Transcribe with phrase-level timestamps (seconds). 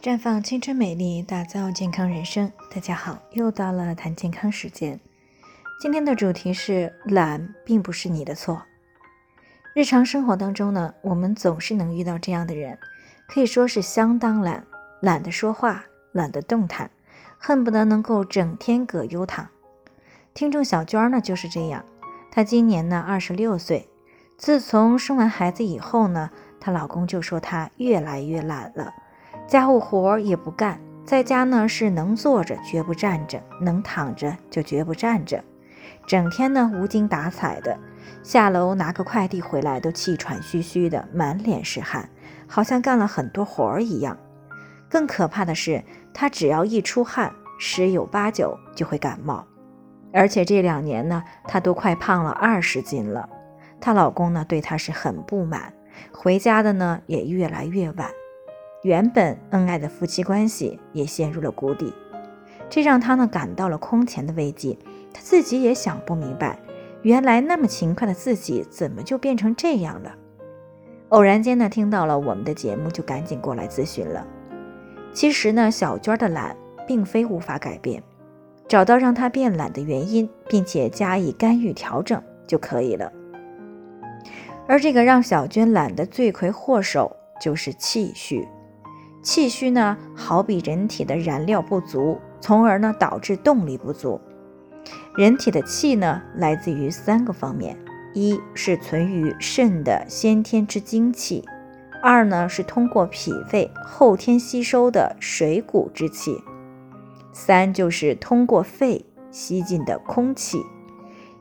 [0.00, 2.52] 绽放青春美丽，打造健康人生。
[2.72, 5.00] 大家好，又到了谈健康时间。
[5.80, 8.62] 今天的主题是懒，并不是你的错。
[9.74, 12.78] 日常生活当中呢，我们总是能遇到这样的人，
[13.26, 14.64] 可以说是相当懒，
[15.00, 16.88] 懒得说话，懒得动弹，
[17.36, 19.48] 恨不得能够整天葛优躺。
[20.32, 21.84] 听众小娟呢就是这样，
[22.30, 23.88] 她今年呢二十六岁，
[24.36, 26.30] 自从生完孩子以后呢，
[26.60, 28.94] 她老公就说她越来越懒了。
[29.48, 35.42] 家务活也不干，在家呢是能坐着绝不站着，能躺着就绝不站着，
[36.06, 37.78] 整天呢无精打采的，
[38.22, 42.10] 下楼拿个快递回来都气喘吁吁的，满脸是汗，
[42.46, 44.18] 好像干了很多活儿一样。
[44.86, 49.46] 更可怕的是，她只要一出汗，十有八九就会感冒，
[50.12, 53.26] 而且这两年呢，她都快胖了二十斤了。
[53.80, 55.72] 她老公呢对她是很不满，
[56.12, 58.10] 回家的呢也越来越晚。
[58.82, 61.92] 原本恩爱的夫妻关系也陷入了谷底，
[62.70, 64.78] 这让他呢感到了空前的危机。
[65.12, 66.58] 他自己也想不明白，
[67.02, 70.14] 原来那么勤快的自己怎么就变成这样了？
[71.08, 74.24] 偶然间呢听到了我们的节目，就赶紧过来咨询了。
[75.12, 78.00] 其实呢，小娟的懒并非无法改变，
[78.68, 83.10] 找到让她变懒的原因，并且加以干预调整就可以了。
[84.68, 88.46] 而这个让小娟懒的罪魁祸首就是气虚。
[89.28, 94.18] 气虚呢，好比人体的燃料不足，从而呢导致动力不足。
[95.18, 97.76] 人体的气呢，来自于三个方面：
[98.14, 101.44] 一是存于肾的先天之精气；
[102.02, 106.32] 二呢是通过脾胃后天吸收的水谷之气；
[107.30, 110.62] 三就是通过肺吸进的空气。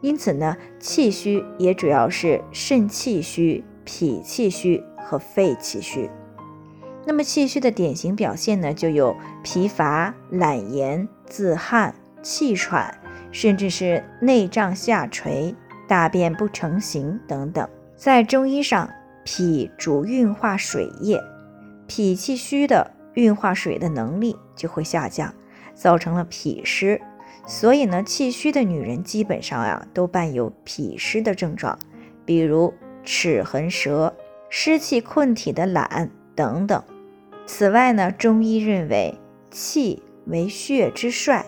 [0.00, 6.10] 因此呢，气虚也主要是肾气虚、脾气虚和肺气虚。
[7.06, 12.92] 那么气虚的典型表现呢，就有疲乏、懒言、自汗、气喘，
[13.30, 15.54] 甚至是内脏下垂、
[15.86, 17.66] 大便不成形等等。
[17.94, 18.90] 在中医上，
[19.24, 21.22] 脾主运化水液，
[21.86, 25.32] 脾气虚的运化水的能力就会下降，
[25.74, 27.00] 造成了脾湿。
[27.46, 31.78] 所以呢，气虚的女人基本上呀都伴有脾湿的症状，
[32.24, 32.74] 比如
[33.04, 34.12] 齿痕舌、
[34.50, 36.82] 湿气困体的懒等等。
[37.46, 39.14] 此外呢，中医认为
[39.50, 41.46] 气为血之帅，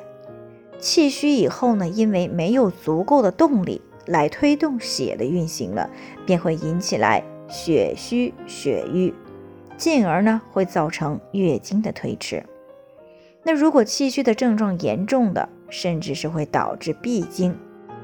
[0.79, 5.91] 气虚以后呢，因为没有足够的动力来推动血的运行了，
[6.25, 9.13] 便会引起来血虚血瘀，
[9.77, 12.45] 进而呢会造成月经的推迟。
[13.43, 17.55] 那如果气虚的症状严重的，甚至是会导致闭经。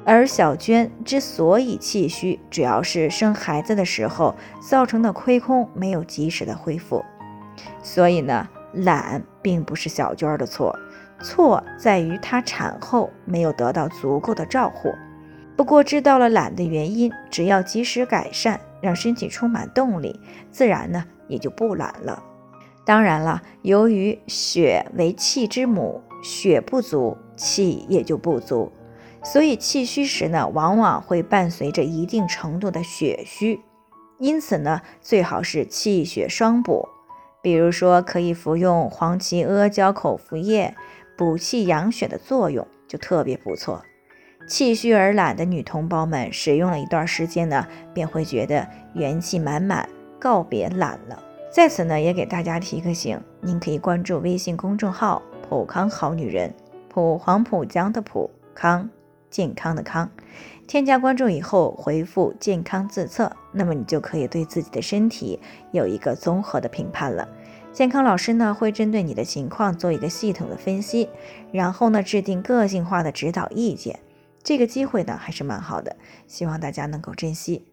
[0.04, 7.02] 而小娟之所以气虚，主要是生孩子的时候造成的亏空没有及时的恢复。
[7.82, 10.78] 所以呢，懒并不是小娟的错，
[11.20, 14.92] 错在于她产后没有得到足够的照护。
[15.56, 20.18] 不过知道了懒的原因，只要及时改善，让身体充满动力，
[20.50, 22.22] 自然呢也就不懒了。
[22.84, 28.72] 当然了，由于血为气之母，血不足，气也就不足，
[29.22, 33.60] 所以气虚时呢，往往会伴随着一定程度的血虚。
[34.18, 36.88] 因此呢，最好是气血双补。
[37.44, 40.74] 比如说，可以服用黄芪阿胶口服液，
[41.14, 43.82] 补气养血的作用就特别不错。
[44.48, 49.86] 气虚而懒的女同胞们，使用了一段时间呢，便会觉得元气满满，
[50.18, 51.22] 告别懒了。
[51.50, 56.50] 在此呢，也给大家提个醒，您可以关注微信公众号“普康好女人”，
[56.88, 58.88] 普黄浦江的普康，
[59.34, 60.08] 健康的康。
[60.68, 65.40] 添加关注以后，回复“健康自测”，那么你就可以对自己的身体
[65.72, 67.28] 有一个综合的评判了。
[67.72, 71.08] 健康老师呢会针对你的情况做一个系统的分析，
[71.50, 73.98] 然后呢制定个性化的指导意见。
[74.44, 75.96] 这个机会呢还是蛮好的，
[76.28, 77.66] 希望大家能够珍惜。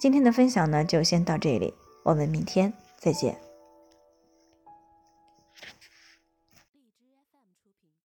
[0.00, 3.43] 今天的分享呢就先到这里，我们明天再见。